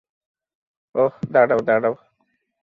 ওহ, 0.95 1.13
দাঁড়াও, 1.31 1.59
দাঁড়াও। 1.59 1.95